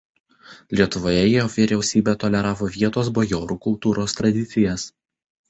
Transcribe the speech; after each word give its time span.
Lietuvoje 0.77 1.19
jo 1.31 1.43
vyriausybė 1.55 2.15
toleravo 2.23 2.71
vietos 2.79 3.13
bajorų 3.19 3.59
kultūros 3.67 4.19
tradicijas. 4.23 4.89